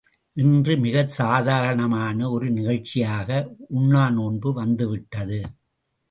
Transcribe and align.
இன்று 0.37 0.77
மிகச் 0.77 1.09
சாதாரணமான 1.09 2.29
ஒரு 2.29 2.47
நிகழ்ச்சியாக 2.49 3.29
உண்ணா 3.69 4.09
நோன்பு 4.09 4.53
வந்துவிட்டது. 4.53 5.39